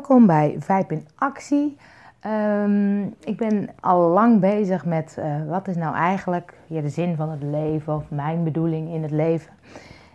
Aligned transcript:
welkom 0.00 0.26
bij 0.26 0.56
Vijp 0.58 0.92
in 0.92 1.06
Actie. 1.14 1.76
Ehm, 2.20 3.02
ik 3.02 3.36
ben 3.36 3.68
al 3.80 4.08
lang 4.08 4.40
bezig 4.40 4.84
met 4.84 5.16
uh, 5.18 5.48
wat 5.48 5.68
is 5.68 5.76
nou 5.76 5.94
eigenlijk 5.94 6.54
de 6.66 6.88
zin 6.88 7.16
van 7.16 7.30
het 7.30 7.42
leven 7.42 7.94
of 7.94 8.10
mijn 8.10 8.44
bedoeling 8.44 8.92
in 8.92 9.02
het 9.02 9.10
leven. 9.10 9.52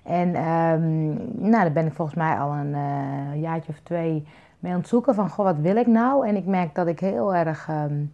En 0.04 0.28
um, 0.28 1.14
nou, 1.50 1.52
daar 1.64 1.72
ben 1.72 1.86
ik 1.86 1.94
volgens 1.94 2.18
mij 2.18 2.38
al 2.38 2.52
een 2.52 2.74
uh, 2.76 3.42
jaartje 3.42 3.72
of 3.72 3.80
twee 3.84 4.28
mee 4.60 4.72
aan 4.72 4.80
het 4.80 4.88
zoeken 4.88 5.16
van 5.16 5.30
goh, 5.30 5.46
wat 5.46 5.58
wil 5.58 5.76
ik 5.76 5.88
nou? 5.88 6.28
En 6.28 6.36
ik 6.36 6.46
merk 6.46 6.76
dat 6.76 6.88
ik 6.88 7.00
heel 7.00 7.36
erg 7.36 7.68
um, 7.70 8.12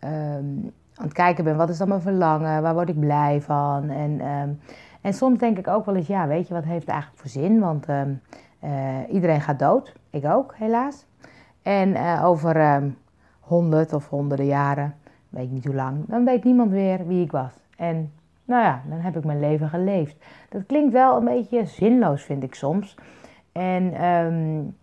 aan 0.00 0.72
het 0.94 1.12
kijken 1.12 1.44
ben, 1.44 1.56
wat 1.56 1.68
is 1.68 1.78
dan 1.78 1.88
mijn 1.88 2.00
verlangen? 2.00 2.62
Waar 2.62 2.74
word 2.74 2.88
ik 2.88 3.00
blij 3.00 3.40
van? 3.40 3.88
En, 3.90 4.20
en 5.00 5.14
soms 5.14 5.38
denk 5.38 5.58
ik 5.58 5.68
ook 5.68 5.84
wel 5.84 5.96
eens, 5.96 6.06
ja, 6.06 6.26
weet 6.26 6.48
je, 6.48 6.54
wat 6.54 6.64
heeft 6.64 6.80
het 6.80 6.90
eigenlijk 6.90 7.20
voor 7.20 7.30
zin? 7.30 7.60
Want 7.60 7.86
iedereen 9.08 9.40
gaat 9.40 9.58
dood, 9.58 9.94
ik 10.10 10.24
ook 10.24 10.54
helaas. 10.56 11.06
En 11.62 11.88
uh, 11.88 12.24
over 12.24 12.74
um, 12.74 12.96
honderd 13.40 13.92
of 13.92 14.08
honderden 14.08 14.46
jaren, 14.46 14.94
weet 15.28 15.44
ik 15.44 15.50
niet 15.50 15.64
hoe 15.64 15.74
lang, 15.74 16.04
dan 16.06 16.24
weet 16.24 16.44
niemand 16.44 16.70
weer 16.70 17.06
wie 17.06 17.24
ik 17.24 17.30
was. 17.30 17.52
En 17.76 18.12
nou 18.44 18.62
ja, 18.62 18.82
dan 18.88 18.98
heb 18.98 19.16
ik 19.16 19.24
mijn 19.24 19.40
leven 19.40 19.68
geleefd. 19.68 20.16
Dat 20.48 20.66
klinkt 20.66 20.92
wel 20.92 21.16
een 21.16 21.24
beetje 21.24 21.66
zinloos, 21.66 22.22
vind 22.22 22.42
ik 22.42 22.54
soms. 22.54 22.96
En 23.52 24.04
um, 24.04 24.76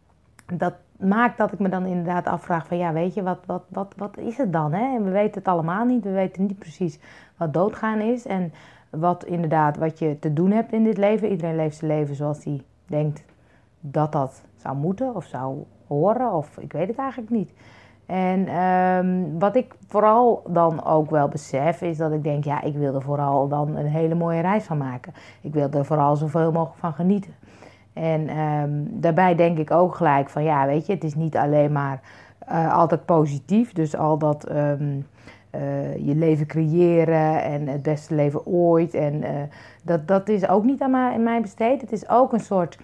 dat 0.57 0.73
maakt 0.97 1.37
dat 1.37 1.51
ik 1.51 1.59
me 1.59 1.69
dan 1.69 1.85
inderdaad 1.85 2.27
afvraag 2.27 2.67
van 2.67 2.77
ja, 2.77 2.93
weet 2.93 3.13
je, 3.13 3.23
wat, 3.23 3.39
wat, 3.45 3.63
wat, 3.69 3.93
wat 3.97 4.17
is 4.17 4.37
het 4.37 4.53
dan? 4.53 4.73
Hè? 4.73 4.95
En 4.95 5.03
we 5.03 5.11
weten 5.11 5.33
het 5.33 5.47
allemaal 5.47 5.85
niet. 5.85 6.03
We 6.03 6.11
weten 6.11 6.45
niet 6.45 6.59
precies 6.59 6.99
wat 7.37 7.53
doodgaan 7.53 7.99
is. 7.99 8.25
En 8.25 8.53
wat 8.89 9.25
inderdaad, 9.25 9.77
wat 9.77 9.99
je 9.99 10.19
te 10.19 10.33
doen 10.33 10.51
hebt 10.51 10.71
in 10.71 10.83
dit 10.83 10.97
leven. 10.97 11.29
Iedereen 11.29 11.55
leeft 11.55 11.77
zijn 11.77 11.91
leven 11.91 12.15
zoals 12.15 12.43
hij 12.43 12.61
denkt 12.85 13.23
dat 13.85 14.11
dat 14.11 14.43
zou 14.55 14.75
moeten 14.75 15.15
of 15.15 15.25
zou 15.25 15.63
horen, 15.87 16.33
of 16.33 16.57
ik 16.57 16.73
weet 16.73 16.87
het 16.87 16.97
eigenlijk 16.97 17.31
niet. 17.31 17.53
En 18.05 18.55
um, 18.55 19.39
wat 19.39 19.55
ik 19.55 19.75
vooral 19.87 20.43
dan 20.47 20.85
ook 20.85 21.09
wel 21.09 21.27
besef, 21.27 21.81
is 21.81 21.97
dat 21.97 22.11
ik 22.11 22.23
denk, 22.23 22.43
ja, 22.43 22.61
ik 22.61 22.75
wil 22.75 22.95
er 22.95 23.01
vooral 23.01 23.47
dan 23.47 23.75
een 23.75 23.85
hele 23.85 24.15
mooie 24.15 24.41
reis 24.41 24.63
van 24.63 24.77
maken. 24.77 25.13
Ik 25.41 25.53
wil 25.53 25.69
er 25.71 25.85
vooral 25.85 26.15
zoveel 26.15 26.51
mogelijk 26.51 26.79
van 26.79 26.93
genieten. 26.93 27.33
En 27.93 28.37
um, 28.37 28.87
daarbij 29.01 29.35
denk 29.35 29.57
ik 29.57 29.71
ook 29.71 29.95
gelijk 29.95 30.29
van, 30.29 30.43
ja, 30.43 30.65
weet 30.65 30.85
je, 30.85 30.93
het 30.93 31.03
is 31.03 31.15
niet 31.15 31.37
alleen 31.37 31.71
maar 31.71 32.01
uh, 32.49 32.73
altijd 32.73 33.05
positief. 33.05 33.73
Dus 33.73 33.97
al 33.97 34.17
dat 34.17 34.49
um, 34.51 35.07
uh, 35.55 35.95
je 36.07 36.15
leven 36.15 36.45
creëren 36.45 37.43
en 37.43 37.67
het 37.67 37.81
beste 37.81 38.15
leven 38.15 38.45
ooit. 38.45 38.93
En 38.93 39.13
uh, 39.13 39.29
dat, 39.83 40.07
dat 40.07 40.29
is 40.29 40.47
ook 40.47 40.63
niet 40.63 40.81
aan 40.81 41.23
mij 41.23 41.41
besteed. 41.41 41.81
Het 41.81 41.91
is 41.91 42.09
ook 42.09 42.33
een 42.33 42.39
soort 42.39 42.77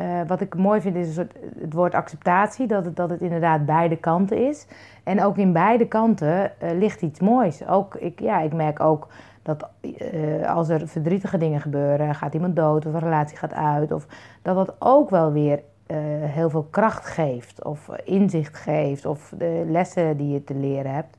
uh, 0.00 0.20
wat 0.26 0.40
ik 0.40 0.56
mooi 0.56 0.80
vind 0.80 0.96
is 0.96 1.16
het 1.16 1.72
woord 1.72 1.94
acceptatie, 1.94 2.66
dat 2.66 2.84
het, 2.84 2.96
dat 2.96 3.10
het 3.10 3.20
inderdaad 3.20 3.66
beide 3.66 3.96
kanten 3.96 4.48
is. 4.48 4.66
En 5.04 5.22
ook 5.22 5.36
in 5.36 5.52
beide 5.52 5.86
kanten 5.86 6.52
uh, 6.62 6.70
ligt 6.78 7.02
iets 7.02 7.20
moois. 7.20 7.66
Ook, 7.66 7.94
ik, 7.94 8.20
ja, 8.20 8.40
ik 8.40 8.52
merk 8.52 8.80
ook 8.80 9.08
dat 9.42 9.68
uh, 9.80 10.54
als 10.54 10.68
er 10.68 10.88
verdrietige 10.88 11.38
dingen 11.38 11.60
gebeuren, 11.60 12.14
gaat 12.14 12.34
iemand 12.34 12.56
dood 12.56 12.86
of 12.86 12.92
een 12.94 13.00
relatie 13.00 13.36
gaat 13.36 13.54
uit, 13.54 13.92
of 13.92 14.06
dat 14.42 14.56
dat 14.56 14.74
ook 14.78 15.10
wel 15.10 15.32
weer 15.32 15.62
heel 16.20 16.50
veel 16.50 16.66
kracht 16.70 17.06
geeft, 17.06 17.64
of 17.64 17.88
inzicht 18.04 18.56
geeft, 18.56 19.06
of 19.06 19.32
de 19.38 19.64
lessen 19.68 20.16
die 20.16 20.32
je 20.32 20.44
te 20.44 20.54
leren 20.54 20.94
hebt. 20.94 21.16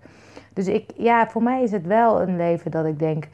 Dus 0.54 0.67
ik, 0.67 0.92
ja, 0.95 1.28
voor 1.28 1.44
mij 1.44 1.64
is 1.64 1.72
het 1.72 1.86
wel 1.86 2.22
een 2.22 2.36
leven 2.36 2.72
dat 2.72 2.86
ik 2.86 3.00
denk, 3.00 3.28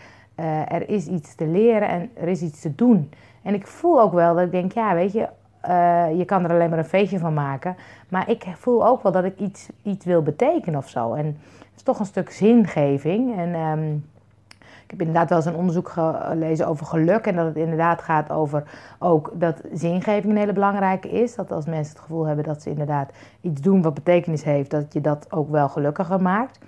er 0.67 0.89
is 0.89 1.07
iets 1.07 1.35
te 1.35 1.47
leren 1.47 1.87
en 1.87 2.09
er 2.13 2.27
is 2.27 2.41
iets 2.41 2.61
te 2.61 2.75
doen. 2.75 3.09
En 3.41 3.53
ik 3.53 3.67
voel 3.67 4.01
ook 4.01 4.13
wel 4.13 4.35
dat 4.35 4.43
ik 4.45 4.51
denk, 4.51 4.71
ja, 4.71 4.93
weet 4.93 5.11
je, 5.11 5.27
uh, 5.69 6.17
je 6.17 6.25
kan 6.25 6.43
er 6.43 6.51
alleen 6.51 6.69
maar 6.69 6.79
een 6.79 6.85
feestje 6.85 7.19
van 7.19 7.33
maken. 7.33 7.75
Maar 8.09 8.29
ik 8.29 8.45
voel 8.55 8.87
ook 8.87 9.03
wel 9.03 9.11
dat 9.11 9.23
ik 9.23 9.39
iets, 9.39 9.69
iets 9.83 10.05
wil 10.05 10.21
betekenen 10.21 10.79
of 10.79 10.89
zo. 10.89 11.13
En 11.13 11.25
het 11.25 11.75
is 11.75 11.83
toch 11.83 11.99
een 11.99 12.05
stuk 12.05 12.29
zingeving. 12.29 13.37
En 13.37 13.55
um, 13.55 14.09
ik 14.59 14.97
heb 14.97 14.99
inderdaad 14.99 15.29
wel 15.29 15.37
eens 15.37 15.47
een 15.47 15.55
onderzoek 15.55 15.89
gelezen 15.89 16.67
over 16.67 16.85
geluk. 16.85 17.25
En 17.25 17.35
dat 17.35 17.45
het 17.45 17.55
inderdaad 17.55 18.01
gaat 18.01 18.31
over 18.31 18.63
ook 18.99 19.31
dat 19.33 19.61
zingeving 19.73 20.33
een 20.33 20.37
hele 20.37 20.53
belangrijke 20.53 21.09
is. 21.09 21.35
Dat 21.35 21.51
als 21.51 21.65
mensen 21.65 21.93
het 21.93 22.01
gevoel 22.01 22.25
hebben 22.25 22.45
dat 22.45 22.61
ze 22.61 22.69
inderdaad 22.69 23.11
iets 23.41 23.61
doen 23.61 23.81
wat 23.81 23.93
betekenis 23.93 24.43
heeft, 24.43 24.71
dat 24.71 24.93
je 24.93 25.01
dat 25.01 25.31
ook 25.31 25.49
wel 25.49 25.69
gelukkiger 25.69 26.21
maakt. 26.21 26.59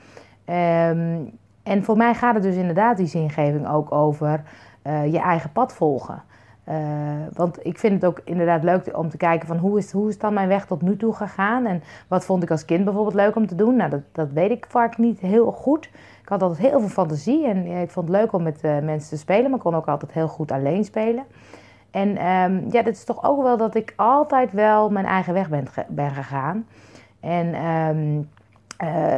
Um, 0.45 1.37
en 1.63 1.83
voor 1.83 1.97
mij 1.97 2.13
gaat 2.13 2.33
het 2.33 2.43
dus 2.43 2.55
inderdaad 2.55 2.97
die 2.97 3.07
zingeving 3.07 3.67
ook 3.69 3.91
over 3.91 4.43
uh, 4.83 5.11
je 5.11 5.19
eigen 5.19 5.51
pad 5.51 5.73
volgen. 5.73 6.23
Uh, 6.69 6.75
want 7.33 7.65
ik 7.65 7.79
vind 7.79 7.93
het 7.93 8.05
ook 8.05 8.21
inderdaad 8.23 8.63
leuk 8.63 8.97
om 8.97 9.09
te 9.09 9.17
kijken 9.17 9.47
van 9.47 9.57
hoe 9.57 9.77
is, 9.77 9.91
hoe 9.91 10.09
is 10.09 10.17
dan 10.17 10.33
mijn 10.33 10.47
weg 10.47 10.65
tot 10.65 10.81
nu 10.81 10.97
toe 10.97 11.13
gegaan. 11.13 11.65
En 11.65 11.83
wat 12.07 12.25
vond 12.25 12.43
ik 12.43 12.51
als 12.51 12.65
kind 12.65 12.83
bijvoorbeeld 12.83 13.15
leuk 13.15 13.35
om 13.35 13.47
te 13.47 13.55
doen. 13.55 13.75
Nou, 13.75 13.89
dat, 13.89 14.01
dat 14.11 14.31
weet 14.31 14.51
ik 14.51 14.65
vaak 14.69 14.97
niet 14.97 15.19
heel 15.19 15.51
goed. 15.51 15.85
Ik 16.21 16.29
had 16.29 16.41
altijd 16.41 16.69
heel 16.69 16.79
veel 16.79 16.89
fantasie 16.89 17.47
en 17.47 17.65
ik 17.65 17.89
vond 17.89 18.07
het 18.07 18.17
leuk 18.17 18.33
om 18.33 18.43
met 18.43 18.63
uh, 18.63 18.79
mensen 18.79 19.09
te 19.09 19.17
spelen. 19.17 19.49
Maar 19.49 19.59
kon 19.59 19.75
ook 19.75 19.87
altijd 19.87 20.11
heel 20.11 20.27
goed 20.27 20.51
alleen 20.51 20.83
spelen. 20.83 21.23
En 21.91 22.09
um, 22.09 22.65
ja, 22.69 22.81
dat 22.81 22.93
is 22.93 23.03
toch 23.03 23.23
ook 23.23 23.41
wel 23.43 23.57
dat 23.57 23.75
ik 23.75 23.93
altijd 23.95 24.51
wel 24.51 24.89
mijn 24.89 25.05
eigen 25.05 25.33
weg 25.33 25.49
ben, 25.49 25.67
ben 25.87 26.11
gegaan. 26.11 26.67
En 27.19 27.65
um, 27.65 28.29
uh, 28.83 29.17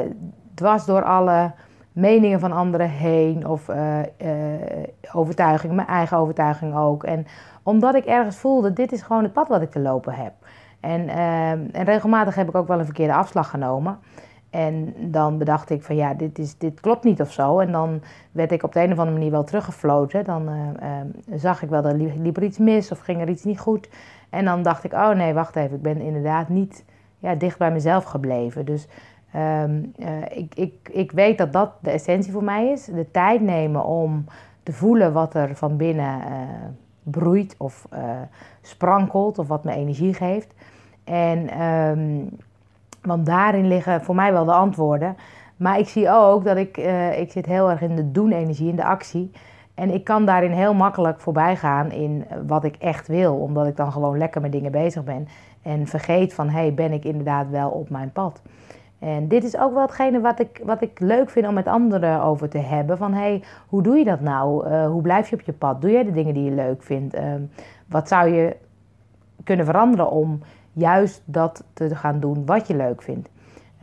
dwars 0.54 0.86
door 0.86 1.04
alle 1.04 1.52
meningen 1.96 2.40
van 2.40 2.52
anderen 2.52 2.90
heen 2.90 3.48
of 3.48 3.68
uh, 3.70 4.00
uh, 4.00 4.34
overtuiging, 5.12 5.74
mijn 5.74 5.88
eigen 5.88 6.18
overtuiging 6.18 6.76
ook. 6.76 7.04
En 7.04 7.26
omdat 7.64 7.96
ik 7.96 8.06
ergens 8.06 8.38
voelde, 8.38 8.74
dit 8.74 8.92
is 8.92 9.02
gewoon 9.02 9.24
het 9.24 9.34
pad 9.34 9.48
wat 9.48 9.62
ik 9.62 9.72
te 9.72 9.80
lopen 9.80 10.14
heb. 10.14 10.34
En, 10.80 11.02
uh, 11.02 11.50
en 11.52 11.84
regelmatig 11.84 12.36
heb 12.36 12.48
ik 12.48 12.56
ook 12.56 12.68
wel 12.68 12.80
een 12.80 12.86
verkeerde 12.86 13.14
afslag 13.14 13.50
genomen. 13.50 14.00
En 14.50 14.94
dan 15.12 15.38
bedacht 15.38 15.70
ik 15.70 15.84
van 15.84 15.96
ja, 15.96 16.14
dit, 16.14 16.40
is, 16.40 16.58
dit 16.58 16.80
klopt 16.80 17.04
niet 17.04 17.22
of 17.22 17.32
zo. 17.32 17.60
En 17.60 17.72
dan 17.72 18.02
werd 18.32 18.52
ik 18.52 18.64
op 18.64 18.74
de 18.74 18.80
een 18.80 18.92
of 18.92 18.98
andere 18.98 19.18
manier 19.18 19.32
wel 19.32 19.44
teruggefloten. 19.44 20.24
Dan 20.24 20.50
zag 21.34 21.62
ik 21.62 21.70
wel 21.70 21.82
dat 21.82 21.96
liep 21.96 22.38
er 22.38 22.44
iets 22.44 22.58
mis 22.58 22.92
of 22.92 23.00
ging 23.00 23.22
er 23.22 23.30
iets 23.30 23.44
niet 23.44 23.60
goed. 23.60 23.90
En 24.30 24.46
dan 24.46 24.64
dacht 24.64 24.84
ik, 24.84 24.94
oh 24.94 25.10
nee, 25.10 25.34
wacht 25.34 25.56
even, 25.56 25.76
ik 25.76 25.82
ben 25.82 26.02
inderdaad 26.02 26.50
niet 26.50 26.86
ja, 27.20 27.36
dicht 27.36 27.58
bij 27.58 27.72
mezelf 27.72 28.04
gebleven. 28.04 28.66
Dus 28.66 28.88
Um, 29.36 29.94
uh, 29.98 30.08
ik, 30.30 30.56
ik, 30.56 30.90
ik 30.92 31.12
weet 31.12 31.38
dat 31.38 31.54
dat 31.54 31.72
de 31.82 31.90
essentie 31.90 32.32
voor 32.32 32.44
mij 32.44 32.68
is. 32.72 32.86
De 32.86 33.12
tijd 33.12 33.42
nemen 33.42 33.86
om 33.86 34.26
te 34.64 34.74
voelen 34.74 35.14
wat 35.14 35.34
er 35.34 35.56
van 35.56 35.78
binnen 35.78 36.20
uh, 36.20 36.26
broeit 37.04 37.56
of 37.58 37.88
uh, 37.94 38.00
sprankelt 38.62 39.40
of 39.40 39.48
wat 39.48 39.64
me 39.64 39.72
energie 39.72 40.14
geeft. 40.14 40.54
En 41.04 41.62
um, 41.62 42.30
want 43.02 43.26
daarin 43.26 43.68
liggen 43.68 44.02
voor 44.02 44.16
mij 44.16 44.32
wel 44.32 44.46
de 44.46 44.54
antwoorden. 44.54 45.18
Maar 45.56 45.80
ik 45.80 45.88
zie 45.88 46.10
ook 46.10 46.44
dat 46.44 46.58
ik, 46.58 46.78
ik 47.18 47.32
zit 47.32 47.46
heel 47.46 47.70
erg 47.70 47.82
in 47.82 47.96
de 47.96 48.12
doen-energie, 48.12 48.70
in 48.70 48.76
de 48.76 48.86
actie. 48.86 49.32
En 49.74 49.94
ik 49.94 50.04
kan 50.04 50.26
daarin 50.26 50.52
heel 50.52 50.74
makkelijk 50.74 51.20
voorbij 51.20 51.56
gaan 51.56 51.92
in 51.92 52.26
wat 52.48 52.64
ik 52.64 52.76
echt 52.76 53.08
wil, 53.08 53.36
omdat 53.36 53.68
ik 53.68 53.76
dan 53.76 53.92
gewoon 53.92 54.18
lekker 54.18 54.42
met 54.42 54.52
dingen 54.52 54.72
bezig 54.72 55.04
ben. 55.04 55.28
En 55.62 55.88
vergeet 55.88 56.34
van, 56.34 56.50
hé, 56.50 56.60
hey, 56.60 56.74
ben 56.74 56.92
ik 56.92 57.06
inderdaad 57.06 57.50
wel 57.50 57.70
op 57.70 57.90
mijn 57.90 58.12
pad? 58.12 58.42
En 59.00 59.28
dit 59.28 59.44
is 59.44 59.58
ook 59.58 59.74
wel 59.74 59.82
hetgene 59.82 60.20
wat 60.20 60.40
ik, 60.40 60.62
wat 60.64 60.82
ik 60.82 61.00
leuk 61.00 61.30
vind 61.30 61.48
om 61.48 61.54
met 61.54 61.68
anderen 61.68 62.22
over 62.22 62.50
te 62.50 62.58
hebben. 62.58 62.98
Van 62.98 63.14
hey, 63.14 63.44
hoe 63.68 63.84
doe 63.84 63.98
je 63.98 64.04
dat 64.04 64.20
nou? 64.20 64.68
Uh, 64.68 64.88
hoe 64.88 65.02
blijf 65.02 65.30
je 65.30 65.36
op 65.36 65.42
je 65.42 65.54
pad? 65.54 65.82
Doe 65.82 65.92
jij 65.92 66.04
de 66.04 66.12
dingen 66.12 66.34
die 66.34 66.44
je 66.44 66.52
leuk 66.52 66.84
vindt? 66.84 67.16
Uh, 67.16 67.34
wat 67.88 68.08
zou 68.08 68.30
je 68.30 68.56
kunnen 69.44 69.66
veranderen 69.66 70.10
om 70.12 70.40
juist 70.74 71.22
dat 71.26 71.64
te 71.74 71.96
gaan 71.96 72.20
doen 72.20 72.46
wat 72.46 72.68
je 72.68 72.76
leuk 72.76 73.02
vindt? 73.02 73.30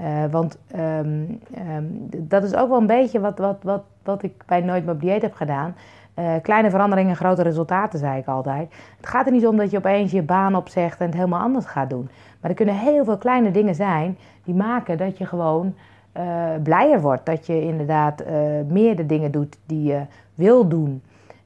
Uh, 0.01 0.25
want 0.31 0.59
um, 0.77 1.41
um, 1.77 2.09
dat 2.19 2.45
is 2.45 2.55
ook 2.55 2.69
wel 2.69 2.79
een 2.79 2.87
beetje 2.87 3.21
wat, 3.21 3.39
wat, 3.39 3.63
wat, 3.63 3.83
wat 4.03 4.23
ik 4.23 4.43
bij 4.47 4.61
Nooit 4.61 4.85
meer 4.85 4.95
op 4.95 5.01
dieet 5.01 5.23
heb 5.23 5.35
gedaan. 5.35 5.75
Uh, 6.19 6.35
kleine 6.43 6.71
veranderingen, 6.71 7.17
grote 7.17 7.43
resultaten, 7.43 7.99
zei 7.99 8.19
ik 8.19 8.27
altijd. 8.27 8.73
Het 8.97 9.07
gaat 9.07 9.27
er 9.27 9.33
niet 9.33 9.47
om 9.47 9.57
dat 9.57 9.71
je 9.71 9.77
opeens 9.77 10.13
je 10.13 10.23
baan 10.23 10.55
opzegt 10.55 11.01
en 11.01 11.07
het 11.07 11.15
helemaal 11.15 11.41
anders 11.41 11.67
gaat 11.67 11.91
doen. 11.91 12.09
Maar 12.41 12.51
er 12.51 12.57
kunnen 12.57 12.79
heel 12.79 13.05
veel 13.05 13.19
kleine 13.19 13.51
dingen 13.51 13.75
zijn 13.75 14.19
die 14.45 14.55
maken 14.55 14.99
dat 14.99 15.19
je 15.19 15.27
gewoon 15.27 15.75
uh, 16.17 16.23
blijer 16.63 17.01
wordt. 17.01 17.27
Dat 17.27 17.47
je 17.47 17.63
inderdaad 17.63 18.23
uh, 18.23 18.29
meer 18.69 18.97
de 18.97 19.07
dingen 19.07 19.31
doet 19.31 19.59
die 19.67 19.83
je 19.83 20.01
wil 20.35 20.69
doen. 20.69 21.03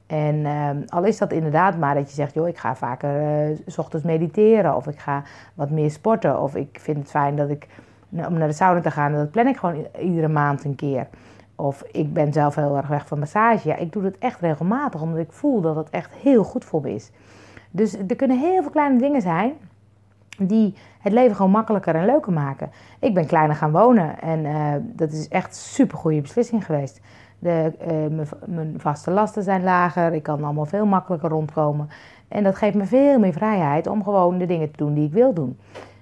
En 0.07 0.45
al 0.87 1.03
is 1.03 1.17
dat 1.17 1.31
inderdaad 1.31 1.77
maar 1.77 1.95
dat 1.95 2.09
je 2.09 2.15
zegt, 2.15 2.33
joh, 2.33 2.47
ik 2.47 2.57
ga 2.57 2.75
vaker 2.75 3.11
s 3.65 3.77
ochtends 3.77 4.05
mediteren 4.05 4.75
of 4.75 4.87
ik 4.87 4.99
ga 4.99 5.23
wat 5.53 5.69
meer 5.69 5.91
sporten. 5.91 6.41
Of 6.41 6.55
ik 6.55 6.77
vind 6.81 6.97
het 6.97 7.09
fijn 7.09 7.35
dat 7.35 7.49
ik, 7.49 7.67
om 8.09 8.37
naar 8.37 8.47
de 8.47 8.53
sauna 8.53 8.81
te 8.81 8.91
gaan, 8.91 9.13
dat 9.13 9.31
plan 9.31 9.47
ik 9.47 9.57
gewoon 9.57 9.85
iedere 9.99 10.27
maand 10.27 10.63
een 10.63 10.75
keer. 10.75 11.07
Of 11.59 11.83
ik 11.91 12.13
ben 12.13 12.33
zelf 12.33 12.55
heel 12.55 12.77
erg 12.77 12.87
weg 12.87 13.07
van 13.07 13.19
massage. 13.19 13.67
Ja, 13.67 13.75
ik 13.75 13.91
doe 13.91 14.03
dat 14.03 14.17
echt 14.19 14.39
regelmatig, 14.39 15.01
omdat 15.01 15.19
ik 15.19 15.31
voel 15.31 15.61
dat 15.61 15.75
het 15.75 15.89
echt 15.89 16.13
heel 16.13 16.43
goed 16.43 16.65
voor 16.65 16.81
me 16.81 16.93
is. 16.93 17.11
Dus 17.71 17.97
er 18.07 18.15
kunnen 18.15 18.39
heel 18.39 18.61
veel 18.61 18.71
kleine 18.71 18.99
dingen 18.99 19.21
zijn 19.21 19.53
die 20.37 20.75
het 20.99 21.13
leven 21.13 21.35
gewoon 21.35 21.51
makkelijker 21.51 21.95
en 21.95 22.05
leuker 22.05 22.33
maken. 22.33 22.71
Ik 22.99 23.13
ben 23.13 23.25
kleiner 23.25 23.55
gaan 23.55 23.71
wonen 23.71 24.19
en 24.19 24.45
uh, 24.45 24.73
dat 24.81 25.11
is 25.11 25.27
echt 25.27 25.47
een 25.47 25.53
super 25.53 25.97
goede 25.97 26.21
beslissing 26.21 26.65
geweest. 26.65 27.01
De, 27.39 27.73
uh, 28.11 28.25
mijn 28.45 28.73
vaste 28.77 29.11
lasten 29.11 29.43
zijn 29.43 29.63
lager, 29.63 30.13
ik 30.13 30.23
kan 30.23 30.43
allemaal 30.43 30.65
veel 30.65 30.85
makkelijker 30.85 31.29
rondkomen. 31.29 31.89
En 32.27 32.43
dat 32.43 32.55
geeft 32.55 32.75
me 32.75 32.85
veel 32.85 33.19
meer 33.19 33.33
vrijheid 33.33 33.87
om 33.87 34.03
gewoon 34.03 34.37
de 34.37 34.45
dingen 34.45 34.71
te 34.71 34.77
doen 34.77 34.93
die 34.93 35.05
ik 35.05 35.13
wil 35.13 35.33
doen. 35.33 35.57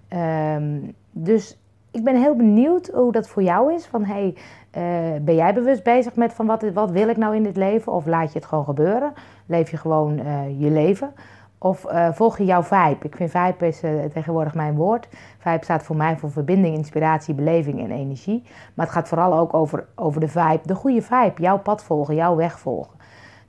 Ehm, 0.07 0.79
dus 1.11 1.57
ik 1.95 2.03
ben 2.03 2.15
heel 2.15 2.35
benieuwd 2.35 2.89
hoe 2.93 3.11
dat 3.11 3.27
voor 3.27 3.43
jou 3.43 3.73
is. 3.73 3.85
Van 3.85 4.03
hey, 4.03 4.35
eh, 4.71 4.83
ben 5.21 5.35
jij 5.35 5.53
bewust 5.53 5.83
bezig 5.83 6.15
met 6.15 6.33
van 6.33 6.45
wat, 6.45 6.61
wat 6.73 6.91
wil 6.91 7.09
ik 7.09 7.17
nou 7.17 7.35
in 7.35 7.43
dit 7.43 7.57
leven? 7.57 7.91
Of 7.91 8.05
laat 8.05 8.31
je 8.31 8.39
het 8.39 8.47
gewoon 8.47 8.63
gebeuren? 8.63 9.13
Leef 9.45 9.71
je 9.71 9.77
gewoon 9.77 10.19
uh, 10.19 10.61
je 10.61 10.69
leven? 10.69 11.13
Of 11.57 11.85
uh, 11.91 12.11
volg 12.11 12.37
je 12.37 12.45
jouw 12.45 12.63
vibe? 12.63 12.97
Ik 13.01 13.15
vind 13.15 13.31
vibe 13.31 13.67
is 13.67 13.79
tegenwoordig 14.13 14.53
mijn 14.53 14.75
woord. 14.75 15.07
Vibe 15.37 15.63
staat 15.63 15.83
voor 15.83 15.95
mij 15.95 16.17
voor 16.17 16.31
verbinding, 16.31 16.75
inspiratie, 16.75 17.33
beleving 17.33 17.79
en 17.79 17.91
energie. 17.91 18.43
Maar 18.73 18.85
het 18.85 18.95
gaat 18.95 19.07
vooral 19.07 19.37
ook 19.37 19.53
over, 19.53 19.85
over 19.95 20.19
de 20.19 20.27
vibe, 20.27 20.61
de 20.63 20.75
goede 20.75 21.01
vibe. 21.01 21.41
Jouw 21.41 21.59
pad 21.59 21.83
volgen, 21.83 22.15
jouw 22.15 22.35
weg 22.35 22.59
volgen. 22.59 22.95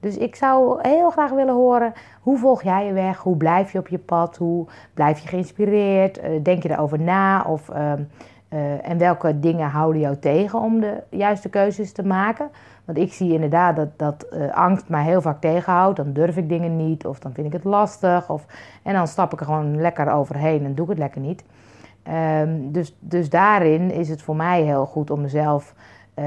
Dus 0.01 0.17
ik 0.17 0.37
zou 0.37 0.79
heel 0.83 1.11
graag 1.11 1.31
willen 1.31 1.55
horen, 1.55 1.93
hoe 2.21 2.39
volg 2.39 2.63
jij 2.63 2.87
je 2.87 2.93
weg? 2.93 3.19
Hoe 3.19 3.37
blijf 3.37 3.73
je 3.73 3.79
op 3.79 3.89
je 3.89 3.99
pad? 3.99 4.37
Hoe 4.37 4.67
blijf 4.95 5.19
je 5.19 5.29
geïnspireerd? 5.29 6.21
denk 6.43 6.63
je 6.63 6.71
erover 6.71 7.01
na? 7.01 7.43
Of 7.43 7.69
ehm, 7.69 8.03
uh, 8.53 8.89
en 8.89 8.99
welke 8.99 9.41
dingen 9.41 9.69
houden 9.69 10.01
jou 10.01 10.17
tegen 10.17 10.61
om 10.61 10.81
de 10.81 11.03
juiste 11.11 11.49
keuzes 11.49 11.93
te 11.93 12.07
maken? 12.07 12.51
Want 12.85 12.99
ik 12.99 13.13
zie 13.13 13.33
inderdaad 13.33 13.77
dat, 13.77 13.89
dat 13.97 14.27
uh, 14.33 14.55
angst 14.55 14.89
mij 14.89 15.05
heel 15.05 15.21
vaak 15.21 15.41
tegenhoudt. 15.41 15.97
Dan 15.97 16.13
durf 16.13 16.37
ik 16.37 16.49
dingen 16.49 16.77
niet 16.77 17.07
of 17.07 17.19
dan 17.19 17.33
vind 17.33 17.47
ik 17.47 17.53
het 17.53 17.65
lastig. 17.65 18.31
Of, 18.31 18.47
en 18.83 18.95
dan 18.95 19.09
stap 19.09 19.33
ik 19.33 19.41
er 19.41 19.47
gewoon 19.47 19.81
lekker 19.81 20.13
overheen 20.13 20.65
en 20.65 20.75
doe 20.75 20.85
ik 20.85 20.91
het 20.91 21.01
lekker 21.01 21.21
niet. 21.21 21.45
Um, 22.41 22.73
dus, 22.73 22.97
dus 23.01 23.31
daarin 23.31 23.91
is 23.91 24.09
het 24.09 24.23
voor 24.23 24.37
mij 24.37 24.63
heel 24.63 24.87
goed 24.87 25.11
om 25.11 25.21
mezelf 25.21 25.75
uh, 26.15 26.25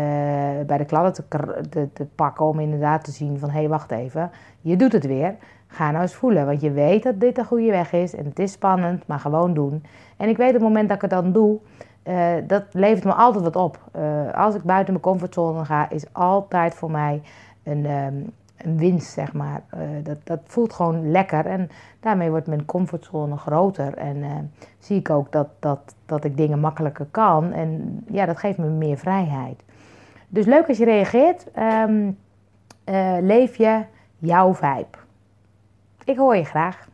bij 0.66 0.78
de 0.78 0.86
kladden 0.86 1.14
te, 1.14 1.24
te, 1.70 1.94
te, 1.94 2.06
pakken. 2.06 2.46
Om 2.46 2.60
inderdaad 2.60 3.04
te 3.04 3.12
zien 3.12 3.40
van, 3.40 3.50
hé, 3.50 3.60
hey, 3.60 3.68
wacht 3.70 3.92
even, 3.92 4.32
je 4.62 4.76
doet 4.76 4.92
het 4.92 5.06
weer. 5.06 5.36
Ga 5.68 5.92
nou 5.92 6.02
eens 6.02 6.16
voelen, 6.16 6.46
want 6.46 6.62
je 6.62 6.72
weet 6.72 7.04
dat 7.04 7.20
dit 7.20 7.36
de 7.36 7.44
goede 7.44 7.72
weg 7.72 7.94
is. 7.94 8.16
En 8.16 8.26
het 8.26 8.40
is 8.40 8.52
spannend, 8.52 9.08
maar 9.08 9.20
gewoon 9.20 9.54
doen. 9.54 9.84
En 10.18 10.30
ik 10.30 10.38
weet 10.38 10.48
op 10.48 10.54
het 10.54 10.64
moment 10.64 10.88
dat 10.88 10.96
ik 10.96 11.02
het 11.02 11.12
dan 11.12 11.32
doe, 11.32 11.60
uh, 12.04 12.34
dat 12.48 12.64
levert 12.72 13.04
me 13.04 13.14
altijd 13.14 13.44
wat 13.44 13.56
op. 13.56 13.80
Uh, 13.96 14.34
als 14.34 14.56
ik 14.56 14.64
buiten 14.64 14.94
mijn 14.94 15.06
comfortzone 15.06 15.66
ga, 15.66 15.90
is 15.90 16.14
altijd 16.14 16.76
voor 16.76 16.92
mij 16.92 17.22
een, 17.64 17.86
um, 17.86 18.32
een 18.58 18.78
winst, 18.78 19.12
zeg 19.12 19.34
maar. 19.34 19.62
Uh, 19.74 19.80
dat, 20.04 20.18
dat 20.24 20.40
voelt 20.44 20.74
gewoon 20.74 21.12
lekker 21.12 21.46
en 21.46 21.70
daarmee 22.00 22.30
wordt 22.30 22.48
mijn 22.48 22.66
comfortzone 22.66 23.38
groter. 23.38 23.98
En 23.98 24.52
zie 24.80 25.00
ik 25.00 25.10
ook 25.10 25.32
dat, 25.32 25.48
dat, 25.60 25.96
dat 26.06 26.24
ik 26.24 26.38
dingen 26.38 26.60
makkelijker 26.60 27.08
kan. 27.12 27.52
En 27.52 28.00
ja, 28.12 28.26
dat 28.26 28.38
geeft 28.38 28.58
me 28.58 28.68
meer 28.68 28.98
vrijheid. 28.98 29.64
Dus 30.28 30.46
leuk 30.46 30.68
als 30.68 30.78
je 30.78 30.86
reageert. 30.86 31.46
Um, 31.88 32.18
leef 33.22 33.56
je 33.56 33.84
jouw 34.18 34.54
vibe. 34.54 34.98
Ik 36.04 36.18
hoor 36.18 36.36
je 36.36 36.44
graag. 36.44 36.88